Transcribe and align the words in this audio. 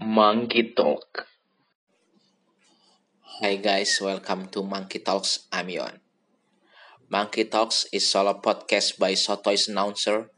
Monkey 0.00 0.62
Talk. 0.76 1.26
Hi 3.42 3.56
guys, 3.56 3.98
welcome 4.00 4.46
to 4.52 4.62
Monkey 4.62 5.00
Talks. 5.00 5.48
I'm 5.50 5.68
Yon. 5.70 5.98
Monkey 7.14 7.44
Talks 7.54 7.78
is 7.96 8.08
solo 8.12 8.34
podcast 8.46 8.90
by 9.02 9.12
Sotoy's 9.24 9.68
announcer. 9.68 10.30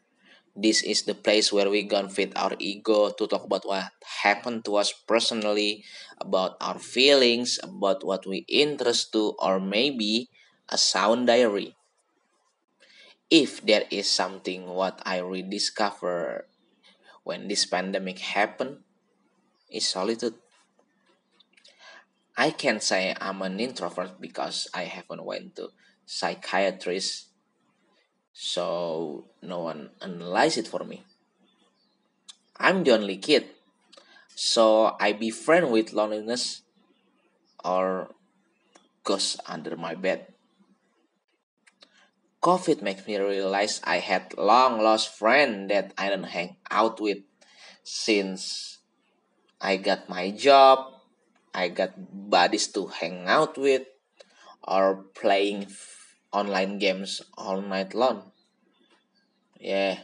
This 0.65 0.83
is 0.93 1.01
the 1.05 1.15
place 1.27 1.49
where 1.53 1.71
we 1.75 1.83
gonna 1.95 2.11
fit 2.19 2.33
our 2.43 2.55
ego 2.59 2.99
to 3.19 3.25
talk 3.33 3.45
about 3.45 3.65
what 3.71 3.93
happened 4.25 4.65
to 4.67 4.73
us 4.83 4.91
personally, 5.13 5.85
about 6.27 6.53
our 6.61 6.79
feelings, 6.97 7.51
about 7.63 8.01
what 8.09 8.23
we 8.31 8.39
interest 8.49 9.13
to, 9.15 9.25
or 9.47 9.61
maybe 9.61 10.31
a 10.69 10.79
sound 10.79 11.27
diary. 11.29 11.77
If 13.31 13.61
there 13.67 13.85
is 13.91 14.09
something 14.09 14.69
what 14.69 15.03
I 15.05 15.19
rediscover 15.19 16.47
when 17.25 17.49
this 17.49 17.65
pandemic 17.67 18.19
happened, 18.19 18.79
is 19.71 19.89
solitude. 19.89 20.35
I 22.37 22.51
can 22.51 22.81
say 22.81 23.15
I'm 23.21 23.43
an 23.43 23.61
introvert 23.61 24.21
because 24.21 24.69
I 24.73 24.85
haven't 24.85 25.25
went 25.25 25.57
to 25.57 25.69
psychiatrist, 26.07 27.29
so 28.33 29.27
no 29.43 29.61
one 29.61 29.91
analyze 30.01 30.57
it 30.57 30.67
for 30.67 30.85
me. 30.85 31.05
I'm 32.57 32.85
the 32.85 32.93
only 32.93 33.17
kid, 33.17 33.47
so 34.35 34.97
I 34.99 35.13
befriend 35.13 35.71
with 35.71 35.93
loneliness 35.93 36.63
or 37.65 38.15
ghosts 39.05 39.39
under 39.47 39.77
my 39.77 39.95
bed. 39.95 40.32
COVID 42.43 42.83
makes 42.83 43.07
me 43.07 43.17
realize 43.19 43.81
I 43.85 44.03
had 44.03 44.35
long 44.37 44.83
lost 44.83 45.15
friend 45.15 45.71
that 45.71 45.95
I 45.97 46.11
don't 46.11 46.27
hang 46.27 46.57
out 46.71 47.01
with 47.01 47.23
since 47.85 48.79
I 49.61 49.79
got 49.79 50.11
my 50.11 50.35
job, 50.35 50.91
I 51.55 51.69
got 51.69 51.95
buddies 52.11 52.67
to 52.75 52.91
hang 52.91 53.31
out 53.31 53.57
with, 53.57 53.87
or 54.67 55.07
playing 55.15 55.71
online 56.33 56.79
games 56.79 57.23
all 57.39 57.63
night 57.63 57.95
long. 57.95 58.33
Yeah, 59.61 60.03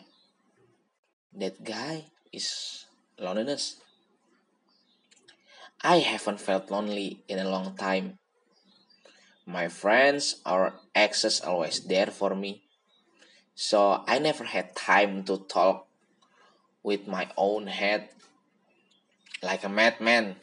that 1.35 1.65
guy 1.65 2.07
is 2.33 2.87
loneliness. 3.19 3.83
I 5.83 5.99
haven't 5.99 6.41
felt 6.41 6.71
lonely 6.71 7.25
in 7.27 7.39
a 7.39 7.51
long 7.51 7.75
time. 7.75 8.19
My 9.49 9.73
friends 9.73 10.45
or 10.45 10.77
exes 10.93 11.41
always 11.41 11.81
there 11.89 12.13
for 12.13 12.37
me, 12.37 12.69
so 13.57 14.05
I 14.05 14.21
never 14.21 14.45
had 14.45 14.77
time 14.77 15.25
to 15.25 15.41
talk 15.49 15.89
with 16.85 17.09
my 17.09 17.33
own 17.33 17.67
head 17.67 18.11
like 19.41 19.65
a 19.65 19.73
madman. 19.73 20.37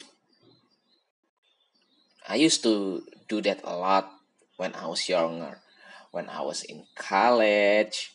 I 2.26 2.34
used 2.34 2.64
to 2.64 3.06
do 3.28 3.40
that 3.42 3.62
a 3.62 3.76
lot 3.78 4.10
when 4.56 4.74
I 4.74 4.90
was 4.90 5.08
younger, 5.08 5.62
when 6.10 6.28
I 6.28 6.42
was 6.42 6.64
in 6.64 6.82
college 6.96 8.10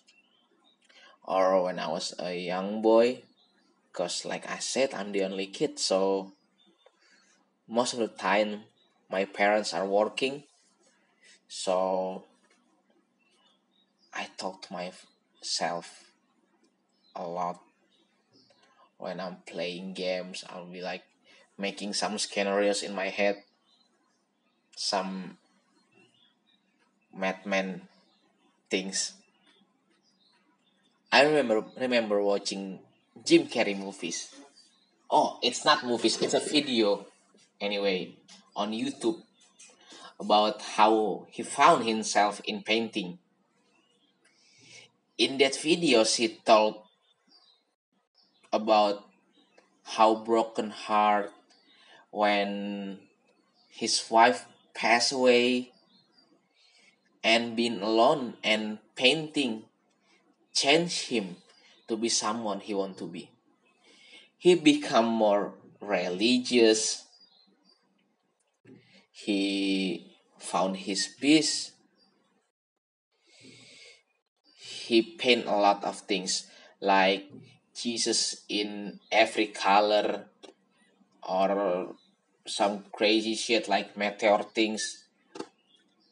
or 1.24 1.64
when 1.64 1.80
I 1.80 1.88
was 1.88 2.14
a 2.20 2.36
young 2.36 2.82
boy. 2.82 3.24
Because, 3.88 4.26
like 4.26 4.44
I 4.44 4.60
said, 4.60 4.94
I'm 4.94 5.14
the 5.14 5.24
only 5.24 5.48
kid, 5.48 5.80
so 5.80 6.34
most 7.66 7.94
of 7.94 8.00
the 8.00 8.12
time 8.12 8.68
my 9.10 9.24
parents 9.24 9.74
are 9.74 9.88
working, 9.88 10.44
so 11.52 12.24
I 14.16 14.32
talk 14.40 14.64
to 14.64 14.72
myself 14.72 16.16
a 17.14 17.28
lot 17.28 17.60
when 18.98 19.20
I'm 19.20 19.44
playing 19.46 19.92
games. 19.92 20.46
I'll 20.48 20.72
be 20.72 20.80
like 20.80 21.04
making 21.58 21.92
some 21.92 22.18
scenarios 22.18 22.84
in 22.84 22.96
my 22.96 23.10
head, 23.10 23.44
some 24.78 25.36
madman 27.14 27.82
things. 28.70 29.12
I 31.12 31.28
remember 31.28 31.66
remember 31.76 32.24
watching 32.24 32.80
Jim 33.26 33.48
Carrey 33.48 33.78
movies. 33.78 34.34
Oh, 35.12 35.38
it's 35.44 35.66
not 35.66 35.84
movies, 35.84 36.16
it's 36.22 36.34
a 36.34 36.40
video 36.40 37.08
anyway 37.60 38.16
on 38.56 38.72
YouTube 38.72 39.20
about 40.20 40.62
how 40.62 41.28
he 41.30 41.44
found 41.44 41.86
himself 41.86 42.42
in 42.46 42.64
painting. 42.64 43.20
In 45.18 45.38
that 45.38 45.56
video, 45.56 46.04
he 46.04 46.40
told 46.46 46.84
about 48.52 49.06
how 49.84 50.16
broken 50.16 50.70
heart 50.70 51.32
when 52.12 53.00
his 53.70 54.04
wife 54.10 54.46
passed 54.74 55.12
away 55.12 55.72
and 57.24 57.56
being 57.56 57.82
alone 57.82 58.36
and 58.44 58.80
painting 58.96 59.64
changed 60.54 61.08
him 61.08 61.38
to 61.88 61.96
be 61.96 62.10
someone 62.10 62.60
he 62.60 62.74
want 62.74 62.98
to 62.98 63.08
be. 63.08 63.30
He 64.38 64.56
become 64.56 65.06
more 65.06 65.54
religious. 65.80 67.06
He 69.24 70.08
found 70.40 70.78
his 70.78 71.08
peace. 71.08 71.74
He 74.58 75.04
paint 75.04 75.46
a 75.46 75.56
lot 75.56 75.84
of 75.84 76.00
things 76.00 76.48
like 76.82 77.30
Jesus 77.76 78.42
in 78.50 79.00
every 79.12 79.46
color 79.48 80.26
or 81.22 81.94
some 82.48 82.86
crazy 82.92 83.36
shit 83.36 83.70
like 83.70 83.96
meteor 83.96 84.42
things, 84.56 85.06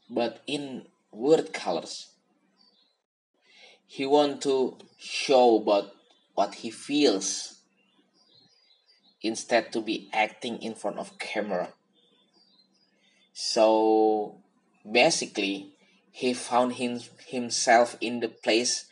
but 0.08 0.41
in 0.46 0.86
word 1.12 1.52
colors. 1.52 2.09
He 3.88 4.06
want 4.06 4.44
to 4.44 4.78
show 5.00 5.58
about 5.58 5.96
what 6.36 6.62
he 6.62 6.70
feels 6.70 7.56
instead 9.24 9.72
to 9.74 9.81
be 9.81 10.09
acting 10.14 10.62
in 10.62 10.76
front 10.76 11.00
of 11.00 11.18
camera. 11.18 11.74
So 13.34 14.38
basically, 14.90 15.73
he 16.12 16.34
found 16.34 16.73
him, 16.73 17.00
himself 17.28 17.95
in 18.01 18.19
the 18.19 18.28
place 18.28 18.85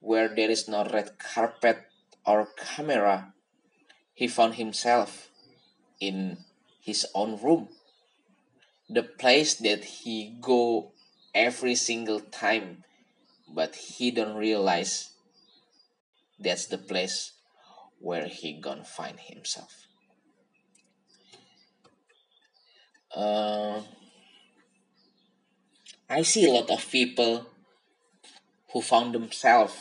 where 0.00 0.28
there 0.28 0.50
is 0.50 0.68
no 0.68 0.84
red 0.84 1.18
carpet 1.18 1.78
or 2.26 2.48
camera. 2.56 3.34
He 4.14 4.28
found 4.28 4.54
himself 4.54 5.30
in 6.00 6.38
his 6.80 7.06
own 7.14 7.40
room, 7.42 7.68
the 8.88 9.02
place 9.02 9.54
that 9.56 9.84
he 9.84 10.36
go 10.40 10.92
every 11.34 11.74
single 11.74 12.20
time, 12.20 12.84
but 13.48 13.74
he 13.76 14.10
don't 14.10 14.36
realize 14.36 15.10
that's 16.38 16.66
the 16.66 16.78
place 16.78 17.32
where 17.98 18.26
he 18.26 18.52
gonna 18.52 18.84
find 18.84 19.20
himself. 19.20 19.86
Uh, 23.14 23.82
I 26.08 26.22
see 26.22 26.46
a 26.46 26.52
lot 26.52 26.70
of 26.70 26.90
people 26.90 27.46
who 28.72 28.80
found 28.80 29.14
themselves 29.14 29.74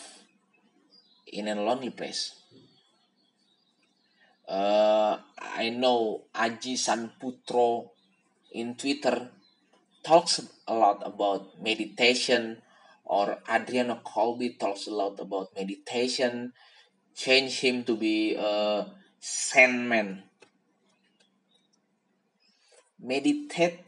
in 1.28 1.48
a 1.48 1.56
lonely 1.56 1.92
place. 1.92 2.34
Uh, 4.48 5.18
I 5.38 5.70
know 5.70 6.26
Aji 6.34 6.74
Sanputro 6.74 7.90
in 8.52 8.74
Twitter 8.76 9.30
talks 10.04 10.42
a 10.68 10.74
lot 10.74 11.06
about 11.06 11.62
meditation, 11.62 12.58
or 13.06 13.38
Adriano 13.48 14.02
Qalbi 14.04 14.58
talks 14.58 14.88
a 14.88 14.94
lot 14.94 15.20
about 15.20 15.54
meditation, 15.56 16.54
change 17.16 17.60
him 17.60 17.84
to 17.84 17.96
be 17.96 18.36
a 18.36 18.88
sandman. 19.20 20.29
Meditate 23.02 23.80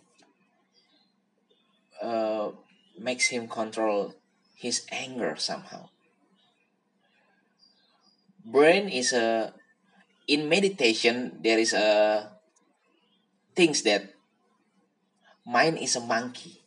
uh, 2.01 2.51
makes 2.97 3.27
him 3.27 3.47
control 3.47 4.15
his 4.55 4.85
anger 4.91 5.35
somehow. 5.37 5.89
Brain 8.45 8.89
is 8.89 9.13
a 9.13 9.53
in 10.27 10.47
meditation 10.47 11.39
there 11.43 11.59
is 11.59 11.73
a 11.73 12.31
things 13.55 13.81
that 13.83 14.13
mind 15.45 15.77
is 15.77 15.95
a 15.95 15.99
monkey. 15.99 16.61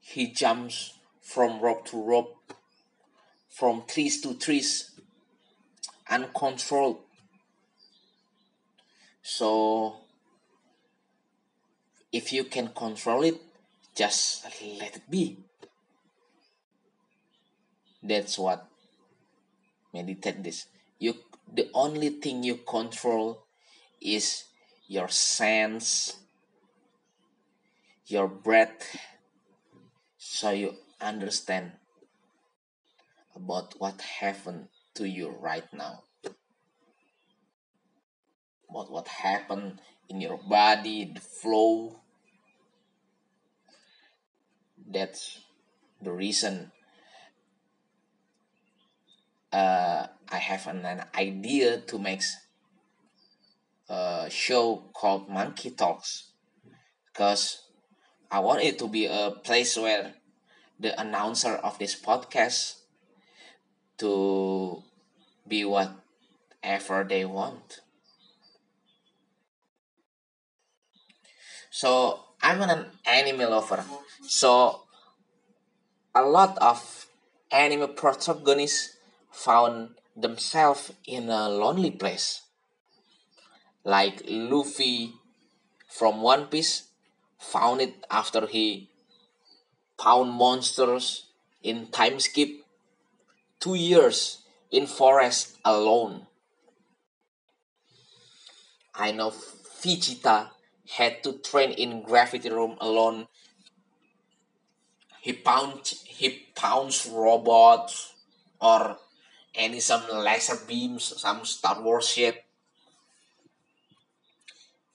He 0.00 0.26
jumps 0.26 0.94
from 1.20 1.60
rope 1.60 1.86
to 1.86 2.02
rope, 2.02 2.54
from 3.48 3.84
trees 3.86 4.20
to 4.22 4.34
trees, 4.34 4.90
uncontrolled. 6.10 6.98
So 9.22 9.96
if 12.12 12.32
you 12.32 12.44
can 12.44 12.68
control 12.68 13.22
it, 13.24 13.40
just 13.94 14.44
let 14.78 14.96
it 14.96 15.10
be. 15.10 15.38
That's 18.02 18.38
what 18.38 18.70
meditate 19.92 20.42
this 20.42 20.66
you 20.98 21.14
the 21.52 21.68
only 21.74 22.10
thing 22.10 22.42
you 22.42 22.56
control 22.56 23.42
is 24.00 24.44
your 24.86 25.08
sense 25.08 26.16
your 28.06 28.28
breath 28.28 28.96
so 30.18 30.50
you 30.50 30.74
understand 31.00 31.72
about 33.34 33.74
what 33.78 34.00
happened 34.00 34.68
to 34.94 35.08
you 35.08 35.28
right 35.40 35.66
now 35.72 36.02
about 38.70 38.90
what 38.90 39.08
happened 39.08 39.80
in 40.08 40.20
your 40.20 40.38
body 40.38 41.10
the 41.12 41.20
flow? 41.20 42.00
That's 44.88 45.40
the 46.00 46.12
reason. 46.12 46.72
Uh, 49.52 50.06
I 50.30 50.36
have 50.36 50.66
an, 50.66 50.84
an 50.84 51.04
idea 51.18 51.78
to 51.78 51.98
make 51.98 52.22
a 53.88 54.30
show 54.30 54.84
called 54.94 55.28
Monkey 55.28 55.70
Talks. 55.70 56.30
Because 57.12 57.62
I 58.30 58.38
want 58.38 58.62
it 58.62 58.78
to 58.78 58.88
be 58.88 59.06
a 59.06 59.32
place 59.42 59.76
where 59.76 60.14
the 60.78 60.98
announcer 61.00 61.54
of 61.54 61.78
this 61.78 61.98
podcast 61.98 62.76
to 63.98 64.82
be 65.46 65.64
whatever 65.64 67.04
they 67.04 67.24
want. 67.24 67.80
So 71.70 72.20
I'm 72.42 72.60
an 72.62 72.86
anime 73.06 73.48
lover. 73.48 73.84
So 74.26 74.82
a 76.14 76.22
lot 76.22 76.58
of 76.58 77.06
anime 77.52 77.94
protagonists 77.94 78.96
found 79.30 79.90
themselves 80.16 80.92
in 81.06 81.30
a 81.30 81.48
lonely 81.48 81.92
place. 81.92 82.42
Like 83.84 84.22
Luffy 84.28 85.14
from 85.88 86.22
One 86.22 86.46
Piece 86.46 86.88
found 87.38 87.80
it 87.80 87.94
after 88.10 88.46
he 88.46 88.90
found 89.98 90.32
monsters 90.32 91.26
in 91.62 91.86
time 91.88 92.18
skip 92.18 92.50
two 93.60 93.74
years 93.74 94.38
in 94.70 94.86
forest 94.86 95.56
alone. 95.64 96.26
I 98.94 99.12
know 99.12 99.30
Vegeta 99.30 100.50
had 100.96 101.22
to 101.22 101.38
train 101.38 101.70
in 101.70 102.02
gravity 102.02 102.50
room 102.50 102.76
alone. 102.80 103.26
He 105.20 105.32
pound 105.32 105.86
he 106.04 106.46
pounds 106.54 107.08
robots 107.10 108.14
or 108.60 108.96
any 109.54 109.80
some 109.80 110.02
laser 110.12 110.56
beams, 110.66 111.04
some 111.20 111.44
Star 111.44 111.82
Wars 111.82 112.08
shit. 112.08 112.44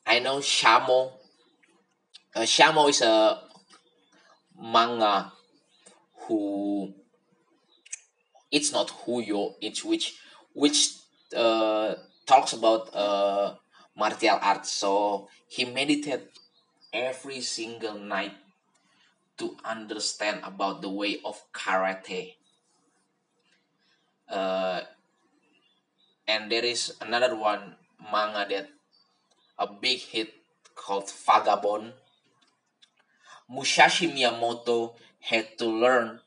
I 0.05 0.19
know 0.19 0.37
Shamo. 0.37 1.11
Uh, 2.35 2.41
Shamo 2.41 2.89
is 2.89 3.01
a 3.01 3.41
manga 4.61 5.31
who 6.27 6.93
it's 8.51 8.71
not 8.71 8.89
who 8.89 9.21
you 9.21 9.53
it's 9.61 9.83
which 9.83 10.15
which 10.53 10.93
uh, 11.35 11.95
talks 12.25 12.53
about 12.53 12.93
uh, 12.93 13.55
martial 13.97 14.39
arts. 14.41 14.71
So 14.71 15.27
he 15.47 15.65
meditated 15.65 16.27
every 16.93 17.41
single 17.41 17.97
night 17.97 18.33
to 19.37 19.57
understand 19.65 20.41
about 20.43 20.81
the 20.81 20.89
way 20.89 21.19
of 21.25 21.41
karate 21.51 22.35
uh, 24.29 24.81
and 26.27 26.51
there 26.51 26.65
is 26.65 26.93
another 27.01 27.35
one 27.35 27.75
manga 28.11 28.45
that 28.49 28.69
a 29.59 29.67
big 29.67 29.99
hit 29.99 30.33
called 30.75 31.09
Vagabond. 31.09 31.93
Musashi 33.49 34.09
Miyamoto 34.09 34.95
had 35.21 35.57
to 35.57 35.65
learn 35.65 36.19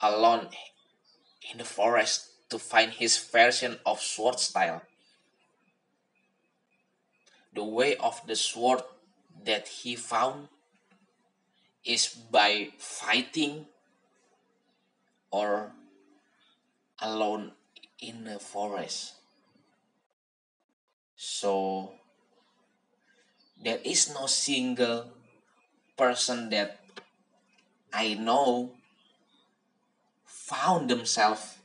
alone 0.00 0.48
in 1.50 1.58
the 1.58 1.64
forest 1.64 2.30
to 2.50 2.58
find 2.58 2.92
his 2.92 3.16
version 3.18 3.78
of 3.86 4.00
sword 4.00 4.38
style. 4.40 4.82
The 7.56 7.64
way 7.64 7.96
of 7.96 8.20
the 8.26 8.36
sword 8.36 8.82
that 9.48 9.66
he 9.80 9.96
found 9.96 10.48
is 11.84 12.12
by 12.12 12.68
fighting 12.76 13.64
or 15.30 15.72
alone 17.00 17.52
in 17.98 18.24
the 18.24 18.38
forest. 18.38 19.14
So 21.16 21.92
there 23.56 23.80
is 23.82 24.12
no 24.12 24.26
single 24.26 25.08
person 25.96 26.50
that 26.50 26.80
I 27.90 28.20
know 28.20 28.72
found 30.26 30.90
themselves 30.90 31.56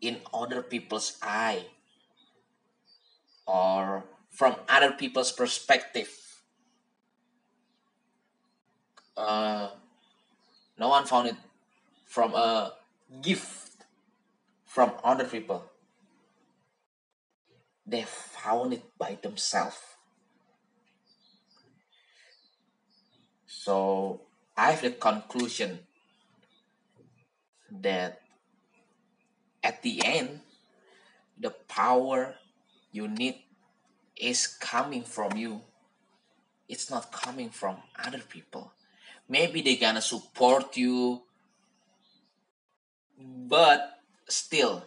in 0.00 0.16
other 0.32 0.62
people's 0.62 1.18
eye 1.20 1.66
or 3.44 4.04
from 4.30 4.56
other 4.68 4.92
people's 4.92 5.32
perspective. 5.32 6.08
Uh, 9.16 9.70
no 10.78 10.88
one 10.88 11.04
found 11.04 11.28
it 11.28 11.36
from 12.06 12.34
a 12.34 12.72
gift 13.20 13.84
from 14.64 14.92
other 15.04 15.24
people. 15.24 15.64
They 17.86 18.02
found 18.02 18.72
it 18.72 18.84
by 18.96 19.18
themselves. 19.20 19.76
So 23.46 24.22
I 24.56 24.70
have 24.70 24.82
the 24.82 24.92
conclusion 24.92 25.80
that 27.70 28.20
at 29.62 29.82
the 29.82 30.00
end, 30.04 30.40
the 31.38 31.50
power 31.50 32.36
you 32.92 33.08
need 33.08 33.42
is 34.20 34.46
coming 34.46 35.02
from 35.02 35.36
you. 35.36 35.62
It's 36.68 36.90
not 36.90 37.10
coming 37.10 37.50
from 37.50 37.76
other 38.04 38.20
people. 38.20 38.72
Maybe 39.28 39.62
they're 39.62 39.80
gonna 39.80 40.02
support 40.02 40.76
you, 40.76 41.22
but 43.18 44.00
still 44.28 44.84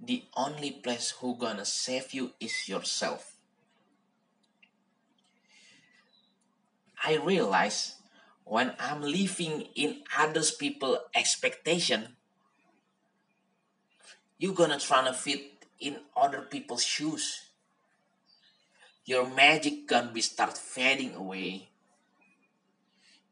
the 0.00 0.24
only 0.36 0.70
place 0.70 1.10
who 1.18 1.36
gonna 1.36 1.64
save 1.64 2.12
you 2.14 2.30
is 2.38 2.68
yourself 2.68 3.34
i 7.04 7.16
realize 7.16 7.96
when 8.44 8.72
i'm 8.78 9.02
living 9.02 9.66
in 9.74 9.96
others 10.16 10.52
people 10.52 10.98
expectation 11.14 12.16
you're 14.38 14.54
gonna 14.54 14.78
try 14.78 15.04
to 15.04 15.12
fit 15.12 15.64
in 15.80 15.96
other 16.16 16.42
people's 16.42 16.84
shoes 16.84 17.47
your 19.08 19.24
magic 19.32 19.88
gonna 19.88 20.12
be 20.12 20.20
start 20.20 20.56
fading 20.56 21.14
away 21.16 21.68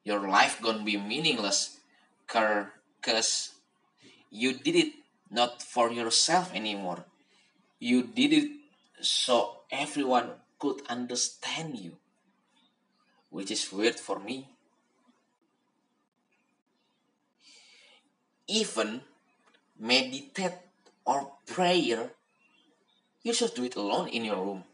your 0.06 0.23
life 0.30 0.62
gonna 0.62 0.87
be 0.87 0.97
meaningless 0.97 1.83
because 2.23 3.50
you 4.30 4.54
did 4.54 4.76
it 4.76 4.92
not 5.30 5.61
for 5.61 5.90
yourself 5.90 6.54
anymore. 6.54 7.04
You 7.80 8.04
did 8.04 8.33
it 8.33 8.50
so 9.00 9.66
everyone 9.71 10.30
could 10.61 10.83
understand 10.88 11.76
you, 11.76 11.99
which 13.30 13.50
is 13.50 13.73
weird 13.73 13.99
for 13.99 14.21
me. 14.21 14.47
Even 18.47 19.02
meditate 19.76 20.54
or 21.04 21.33
prayer, 21.47 22.14
you 23.25 23.35
should 23.35 23.54
do 23.54 23.64
it 23.64 23.75
alone 23.75 24.06
in 24.06 24.25
your 24.25 24.38
room. 24.38 24.64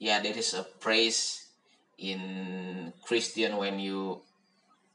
Yeah, 0.00 0.20
there 0.20 0.36
is 0.36 0.54
a 0.54 0.64
praise 0.80 1.46
in 1.98 2.92
Christian 3.04 3.58
when 3.58 3.78
you 3.78 4.22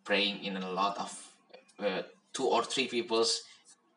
praying 0.03 0.43
in 0.43 0.57
a 0.57 0.71
lot 0.71 0.97
of 0.97 1.31
uh, 1.79 2.01
two 2.33 2.45
or 2.45 2.63
three 2.63 2.87
people's 2.87 3.43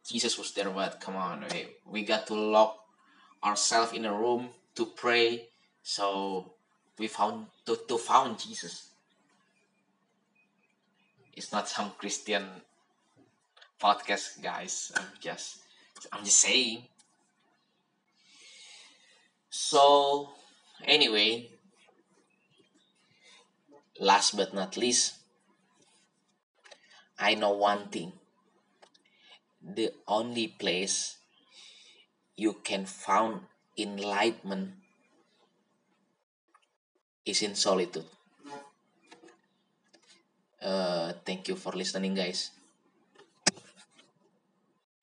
Jesus 0.09 0.39
was 0.39 0.53
there, 0.53 0.71
but 0.71 1.01
come 1.01 1.17
on, 1.17 1.45
we, 1.53 1.67
we 1.85 2.03
got 2.03 2.27
to 2.29 2.35
lock 2.35 2.79
ourselves 3.45 3.93
in 3.93 4.07
a 4.07 4.13
room 4.13 4.49
to 4.75 4.87
pray. 4.87 5.49
So 5.83 6.53
we 6.99 7.09
found 7.09 7.47
to, 7.67 7.79
to 7.89 7.99
found 7.99 8.39
Jesus. 8.39 8.89
It's 11.37 11.53
not 11.53 11.69
some 11.69 11.93
Christian 11.99 12.45
podcast, 13.81 14.43
guys. 14.43 14.93
I'm 14.97 15.13
just 15.21 15.59
I'm 16.11 16.25
just 16.25 16.39
saying. 16.39 16.85
So 19.51 20.31
anyway, 20.85 21.51
last 24.01 24.37
but 24.37 24.55
not 24.55 24.77
least, 24.77 25.15
I 27.19 27.35
know 27.35 27.53
one 27.53 27.89
thing. 27.89 28.13
The 29.63 29.93
only 30.07 30.49
place 30.49 31.19
you 32.37 32.55
can 32.63 32.87
found 32.87 33.43
enlightenment 33.77 34.75
is 37.27 37.43
in 37.43 37.55
solitude. 37.55 38.07
Uh, 40.63 41.13
thank 41.25 41.47
you 41.49 41.55
for 41.55 41.73
listening 41.73 42.15
guys 42.15 42.51